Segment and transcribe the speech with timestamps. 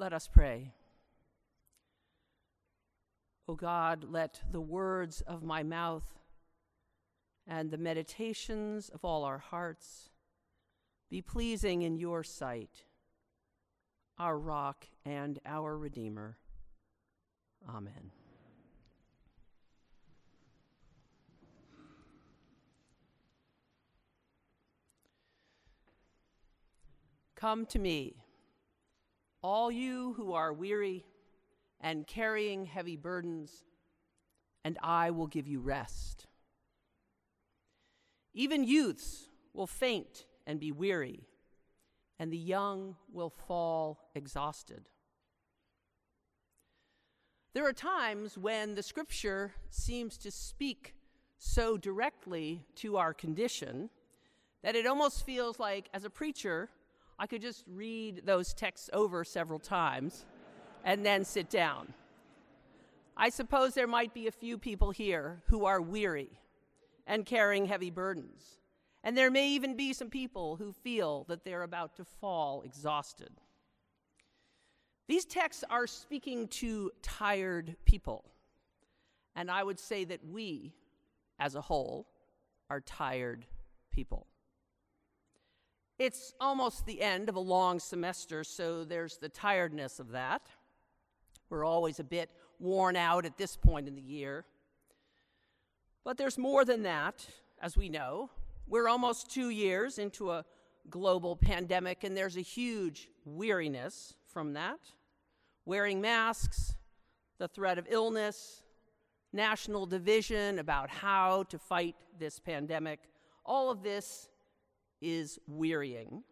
[0.00, 0.72] Let us pray.
[3.46, 6.06] O God, let the words of my mouth
[7.46, 10.08] and the meditations of all our hearts
[11.10, 12.86] be pleasing in your sight,
[14.16, 16.38] our rock and our Redeemer.
[17.68, 18.10] Amen.
[27.36, 28.19] Come to me,
[29.42, 31.04] all you who are weary
[31.80, 33.64] and carrying heavy burdens,
[34.64, 36.26] and I will give you rest.
[38.34, 41.26] Even youths will faint and be weary,
[42.18, 44.88] and the young will fall exhausted.
[47.52, 50.94] There are times when the scripture seems to speak
[51.38, 53.90] so directly to our condition
[54.62, 56.68] that it almost feels like, as a preacher,
[57.20, 60.24] I could just read those texts over several times
[60.86, 61.92] and then sit down.
[63.14, 66.30] I suppose there might be a few people here who are weary
[67.06, 68.42] and carrying heavy burdens.
[69.04, 73.30] And there may even be some people who feel that they're about to fall exhausted.
[75.06, 78.24] These texts are speaking to tired people.
[79.36, 80.72] And I would say that we,
[81.38, 82.06] as a whole,
[82.70, 83.44] are tired
[83.90, 84.26] people.
[86.00, 90.40] It's almost the end of a long semester, so there's the tiredness of that.
[91.50, 94.46] We're always a bit worn out at this point in the year.
[96.02, 97.26] But there's more than that,
[97.60, 98.30] as we know.
[98.66, 100.46] We're almost two years into a
[100.88, 104.80] global pandemic, and there's a huge weariness from that.
[105.66, 106.76] Wearing masks,
[107.36, 108.62] the threat of illness,
[109.34, 113.00] national division about how to fight this pandemic,
[113.44, 114.30] all of this
[115.00, 116.22] is wearying.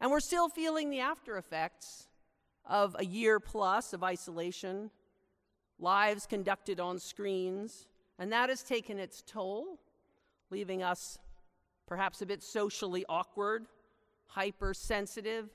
[0.00, 2.08] And we're still feeling the after effects
[2.66, 4.90] of a year plus of isolation,
[5.78, 7.86] lives conducted on screens,
[8.18, 9.78] and that has taken its toll,
[10.50, 11.18] leaving us
[11.86, 13.66] perhaps a bit socially awkward,
[14.26, 15.50] hypersensitive,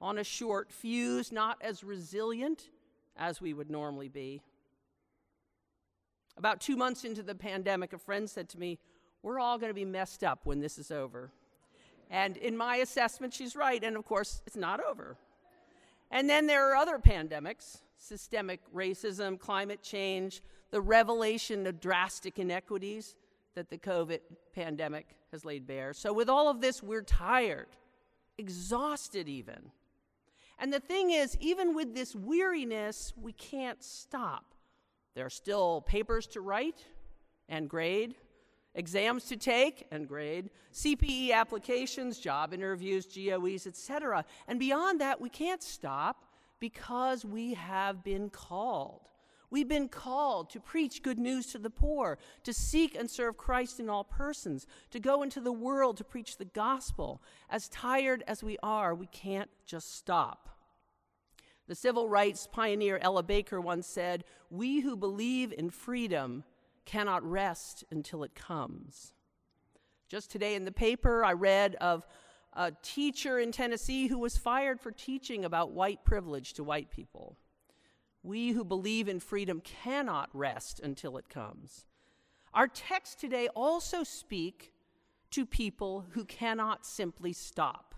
[0.00, 2.68] on a short fuse, not as resilient
[3.16, 4.42] as we would normally be.
[6.36, 8.78] About two months into the pandemic, a friend said to me,
[9.22, 11.30] We're all going to be messed up when this is over.
[12.10, 13.82] And in my assessment, she's right.
[13.82, 15.16] And of course, it's not over.
[16.10, 23.14] And then there are other pandemics systemic racism, climate change, the revelation of drastic inequities
[23.54, 24.18] that the COVID
[24.54, 25.94] pandemic has laid bare.
[25.94, 27.68] So, with all of this, we're tired,
[28.36, 29.70] exhausted, even.
[30.58, 34.54] And the thing is, even with this weariness, we can't stop.
[35.14, 36.84] There are still papers to write
[37.48, 38.14] and grade,
[38.74, 44.24] exams to take and grade, CPE applications, job interviews, GOEs, etc.
[44.48, 46.24] And beyond that, we can't stop
[46.60, 49.08] because we have been called.
[49.50, 53.78] We've been called to preach good news to the poor, to seek and serve Christ
[53.78, 57.22] in all persons, to go into the world to preach the gospel.
[57.48, 60.48] As tired as we are, we can't just stop.
[61.68, 66.42] The civil rights pioneer Ella Baker once said, We who believe in freedom
[66.84, 69.14] cannot rest until it comes.
[70.08, 72.06] Just today in the paper, I read of
[72.52, 77.36] a teacher in Tennessee who was fired for teaching about white privilege to white people.
[78.22, 81.84] We who believe in freedom cannot rest until it comes.
[82.52, 84.72] Our texts today also speak
[85.32, 87.94] to people who cannot simply stop.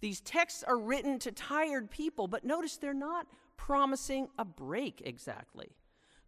[0.00, 3.26] These texts are written to tired people, but notice they're not
[3.58, 5.68] promising a break exactly.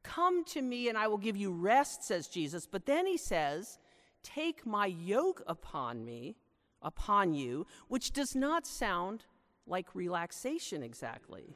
[0.03, 2.67] Come to me and I will give you rest, says Jesus.
[2.67, 3.79] But then he says,
[4.23, 6.37] Take my yoke upon me,
[6.81, 9.25] upon you, which does not sound
[9.67, 11.55] like relaxation exactly.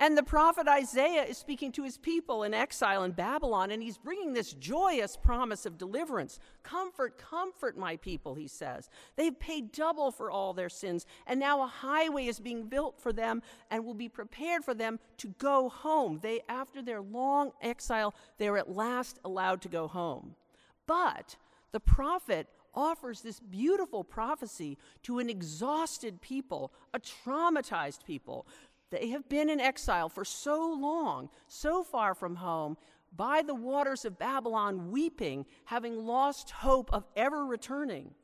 [0.00, 3.98] And the prophet Isaiah is speaking to his people in exile in Babylon, and he's
[3.98, 6.38] bringing this joyous promise of deliverance.
[6.62, 8.88] Comfort, comfort my people, he says.
[9.16, 13.12] They've paid double for all their sins, and now a highway is being built for
[13.12, 13.42] them
[13.72, 16.20] and will be prepared for them to go home.
[16.22, 20.36] They, after their long exile, they are at last allowed to go home.
[20.86, 21.36] But
[21.72, 28.46] the prophet offers this beautiful prophecy to an exhausted people, a traumatized people
[28.90, 32.76] they have been in exile for so long, so far from home,
[33.14, 38.14] by the waters of Babylon, weeping, having lost hope of ever returning.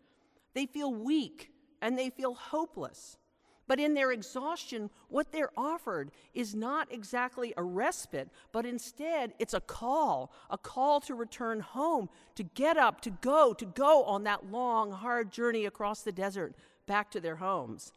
[0.54, 3.18] They feel weak and they feel hopeless.
[3.66, 9.54] But in their exhaustion, what they're offered is not exactly a respite, but instead it's
[9.54, 14.24] a call, a call to return home, to get up, to go, to go on
[14.24, 16.54] that long, hard journey across the desert
[16.86, 17.92] back to their homes.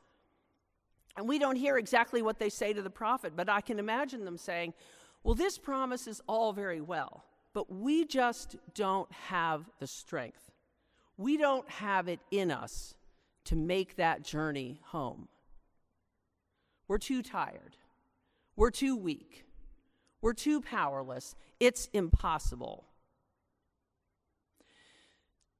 [1.18, 4.24] And we don't hear exactly what they say to the prophet, but I can imagine
[4.24, 4.76] them saying,
[5.24, 7.24] Well, this promise is all very well,
[7.54, 10.52] but we just don't have the strength.
[11.18, 12.94] We don't have it in us
[13.46, 15.28] to make that journey home.
[16.88, 17.76] We're too tired.
[18.56, 19.46] We're too weak.
[20.22, 21.36] We're too powerless.
[21.60, 22.86] It's impossible.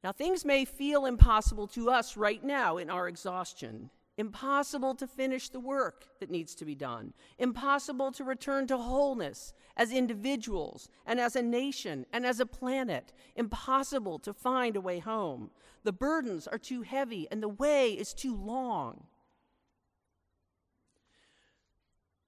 [0.04, 3.90] Now, things may feel impossible to us right now in our exhaustion.
[4.18, 7.14] Impossible to finish the work that needs to be done.
[7.38, 13.14] Impossible to return to wholeness as individuals and as a nation and as a planet.
[13.36, 15.52] Impossible to find a way home.
[15.84, 19.06] The burdens are too heavy and the way is too long.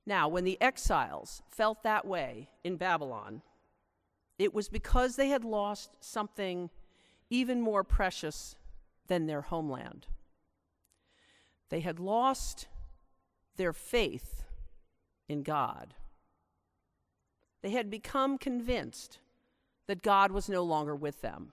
[0.06, 3.42] Now, when the exiles felt that way in Babylon,
[4.38, 6.70] it was because they had lost something
[7.32, 8.56] even more precious
[9.08, 10.08] than their homeland.
[11.70, 12.68] They had lost
[13.58, 14.44] their faith
[15.28, 15.94] in God.
[17.62, 19.20] They had become convinced
[19.88, 21.52] that God was no longer with them.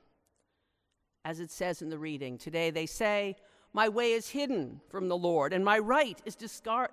[1.24, 3.36] As it says in the reading today, they say,
[3.72, 6.36] My way is hidden from the Lord, and my right is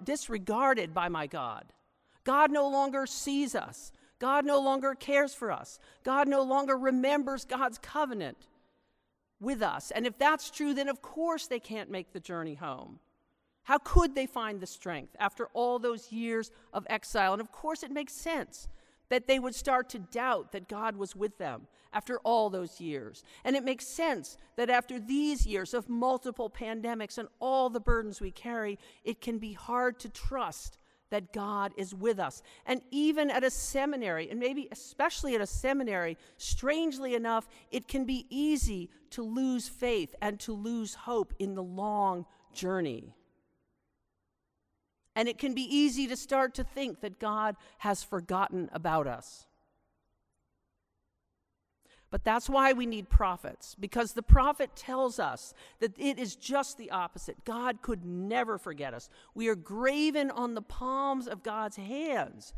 [0.03, 1.65] disregarded by my God.
[2.23, 3.91] God no longer sees us.
[4.19, 5.79] God no longer cares for us.
[6.03, 8.47] God no longer remembers God's covenant
[9.39, 9.91] with us.
[9.91, 12.99] And if that's true, then of course they can't make the journey home.
[13.63, 17.33] How could they find the strength after all those years of exile?
[17.33, 18.67] And of course, it makes sense
[19.09, 23.23] that they would start to doubt that God was with them after all those years.
[23.43, 28.19] And it makes sense that after these years of multiple pandemics and all the burdens
[28.19, 30.77] we carry, it can be hard to trust
[31.11, 32.41] that God is with us.
[32.65, 38.05] And even at a seminary, and maybe especially at a seminary, strangely enough, it can
[38.05, 43.13] be easy to lose faith and to lose hope in the long journey.
[45.15, 49.45] And it can be easy to start to think that God has forgotten about us.
[52.09, 56.77] But that's why we need prophets, because the prophet tells us that it is just
[56.77, 57.43] the opposite.
[57.43, 59.09] God could never forget us.
[59.33, 62.53] We are graven on the palms of God's hands.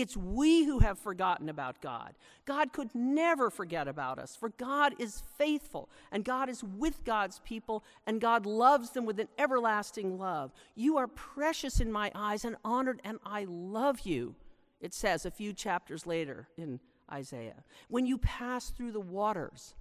[0.00, 2.14] It's we who have forgotten about God.
[2.44, 7.40] God could never forget about us, for God is faithful, and God is with God's
[7.40, 10.52] people, and God loves them with an everlasting love.
[10.76, 14.36] You are precious in my eyes and honored, and I love you,
[14.80, 16.78] it says a few chapters later in
[17.10, 17.64] Isaiah.
[17.88, 19.74] When you pass through the waters,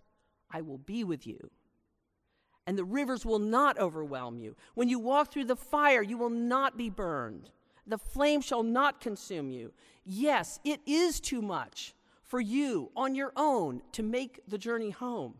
[0.50, 1.52] I will be with you.
[2.66, 4.56] And the rivers will not overwhelm you.
[4.74, 7.52] When you walk through the fire, you will not be burned.
[7.88, 9.72] The flame shall not consume you.
[10.06, 15.36] Yes, it is too much for you on your own to make the journey home.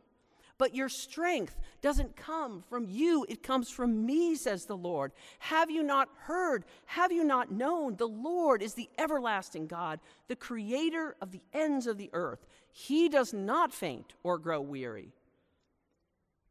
[0.58, 5.12] But your strength doesn't come from you, it comes from me, says the Lord.
[5.40, 6.66] Have you not heard?
[6.88, 7.96] Have you not known?
[7.96, 12.46] The Lord is the everlasting God, the creator of the ends of the earth.
[12.72, 15.14] He does not faint or grow weary.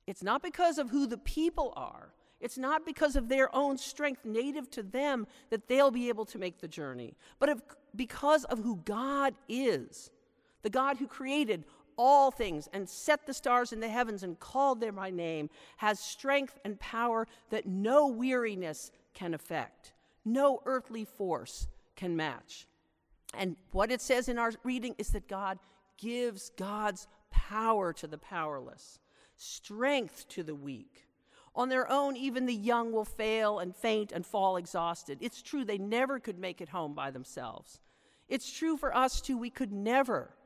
[0.06, 2.12] It's not because of who the people are.
[2.40, 6.38] It's not because of their own strength native to them that they'll be able to
[6.38, 7.58] make the journey, but
[7.94, 10.10] because of who God is.
[10.62, 11.64] The God who created
[11.96, 15.48] all things and set the stars in the heavens and called them by name,
[15.78, 19.92] has strength and power that no weariness can affect,
[20.24, 22.66] no earthly force can match.
[23.34, 25.58] And what it says in our reading is that God
[25.98, 28.98] gives God's power to the powerless,
[29.36, 31.05] strength to the weak.
[31.56, 35.18] On their own, even the young will fail and faint and fall exhausted.
[35.22, 37.80] It's true, they never could make it home by themselves.
[38.28, 40.36] It's true for us too, we could never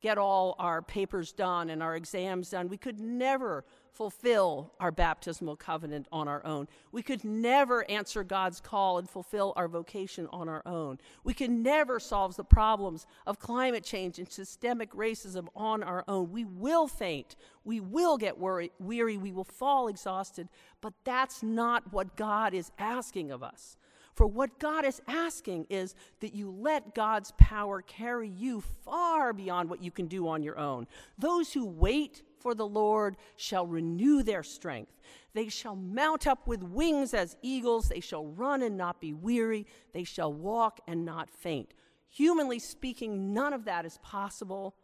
[0.00, 2.68] get all our papers done and our exams done.
[2.68, 6.68] We could never fulfill our baptismal covenant on our own.
[6.92, 10.98] We could never answer God's call and fulfill our vocation on our own.
[11.24, 16.30] We could never solve the problems of climate change and systemic racism on our own.
[16.30, 17.36] We will faint.
[17.64, 19.16] We will get worry, weary.
[19.16, 20.48] We will fall exhausted.
[20.80, 23.76] But that's not what God is asking of us.
[24.14, 29.70] For what God is asking is that you let God's power carry you far beyond
[29.70, 30.86] what you can do on your own.
[31.18, 34.92] Those who wait for the Lord shall renew their strength.
[35.34, 37.88] They shall mount up with wings as eagles.
[37.88, 39.66] They shall run and not be weary.
[39.92, 41.74] They shall walk and not faint.
[42.08, 44.74] Humanly speaking, none of that is possible.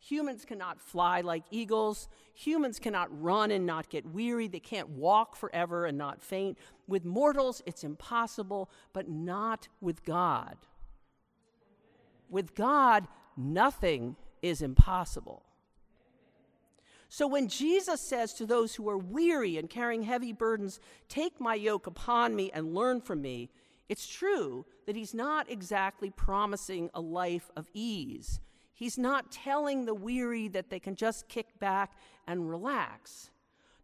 [0.00, 2.08] Humans cannot fly like eagles.
[2.34, 4.48] Humans cannot run and not get weary.
[4.48, 6.58] They can't walk forever and not faint.
[6.88, 10.56] With mortals, it's impossible, but not with God.
[12.28, 15.44] With God, nothing is impossible.
[17.12, 21.54] So when Jesus says to those who are weary and carrying heavy burdens, Take my
[21.54, 23.50] yoke upon me and learn from me,
[23.90, 28.40] it's true that he's not exactly promising a life of ease.
[28.72, 31.92] He's not telling the weary that they can just kick back
[32.26, 33.30] and relax.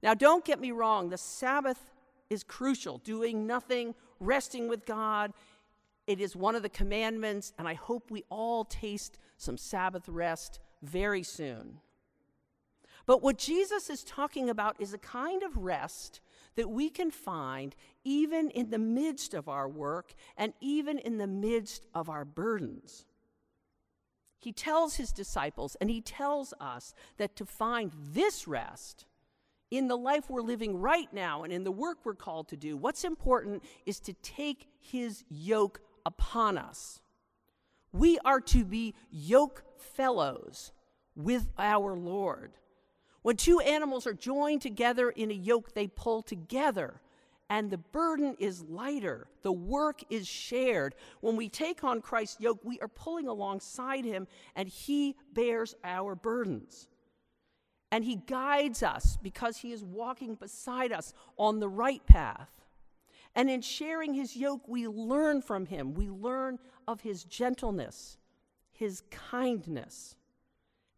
[0.02, 1.92] Now, don't get me wrong, the Sabbath
[2.30, 2.96] is crucial.
[2.96, 5.34] Doing nothing, resting with God,
[6.06, 10.60] it is one of the commandments, and I hope we all taste some Sabbath rest
[10.80, 11.80] very soon.
[13.08, 16.20] But what Jesus is talking about is a kind of rest
[16.56, 17.74] that we can find
[18.04, 23.06] even in the midst of our work and even in the midst of our burdens.
[24.38, 29.06] He tells his disciples and he tells us that to find this rest
[29.70, 32.76] in the life we're living right now and in the work we're called to do,
[32.76, 37.00] what's important is to take his yoke upon us.
[37.90, 40.72] We are to be yoke fellows
[41.16, 42.52] with our Lord.
[43.22, 47.00] When two animals are joined together in a yoke, they pull together,
[47.50, 49.26] and the burden is lighter.
[49.42, 50.94] The work is shared.
[51.20, 56.14] When we take on Christ's yoke, we are pulling alongside him, and he bears our
[56.14, 56.88] burdens.
[57.90, 62.50] And he guides us because he is walking beside us on the right path.
[63.34, 65.94] And in sharing his yoke, we learn from him.
[65.94, 68.18] We learn of his gentleness,
[68.72, 70.16] his kindness.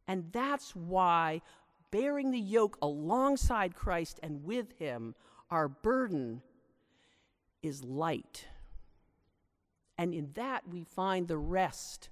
[0.09, 1.43] And that's why
[1.91, 5.15] bearing the yoke alongside Christ and with him,
[5.51, 6.43] our burden
[7.63, 8.47] is light.
[9.99, 12.09] And in that we find the rest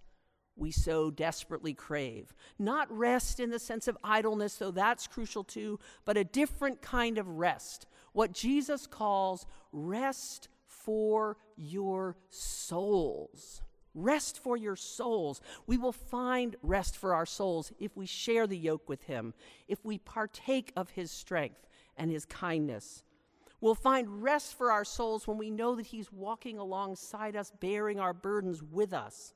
[0.58, 2.35] we so desperately crave.
[2.58, 7.16] Not rest in the sense of idleness, though that's crucial too, but a different kind
[7.16, 7.87] of rest.
[8.12, 13.62] What Jesus calls rest for your souls.
[14.02, 15.40] Rest for your souls.
[15.67, 19.35] We will find rest for our souls if we share the yoke with Him,
[19.67, 23.02] if we partake of His strength and His kindness.
[23.61, 27.99] We'll find rest for our souls when we know that He's walking alongside us, bearing
[27.99, 29.35] our burdens with us.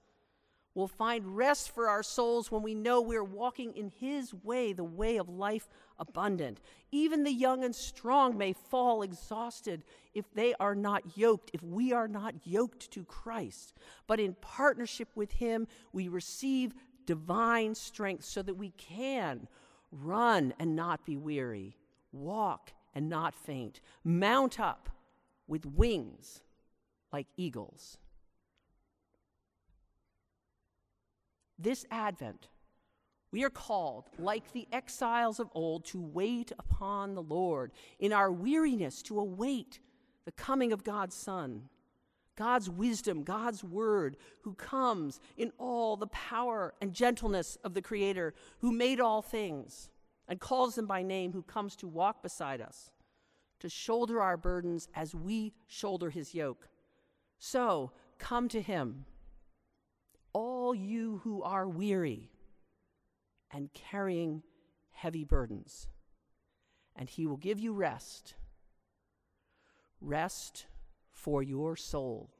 [0.74, 4.84] We'll find rest for our souls when we know we're walking in His way, the
[4.84, 6.60] way of life abundant.
[6.90, 11.92] Even the young and strong may fall exhausted if they are not yoked, if we
[11.92, 13.74] are not yoked to Christ.
[14.06, 16.74] But in partnership with Him, we receive
[17.04, 19.48] divine strength so that we can
[19.90, 21.76] run and not be weary,
[22.12, 24.88] walk and not faint, mount up
[25.46, 26.40] with wings
[27.12, 27.98] like eagles.
[31.62, 32.48] This Advent,
[33.30, 38.30] we are called, like the exiles of old, to wait upon the Lord, in our
[38.30, 39.80] weariness, to await
[40.24, 41.68] the coming of God's Son.
[42.34, 48.34] God's wisdom, God's word, who comes in all the power and gentleness of the Creator,
[48.60, 49.90] who made all things
[50.28, 52.90] and calls them by name, who comes to walk beside us,
[53.60, 56.68] to shoulder our burdens as we shoulder his yoke.
[57.38, 59.04] So come to him
[60.74, 62.30] you who are weary
[63.50, 64.42] and carrying
[64.90, 65.88] heavy burdens,
[66.96, 68.34] and he will give you rest.
[70.00, 70.66] Rest
[71.10, 72.30] for your soul.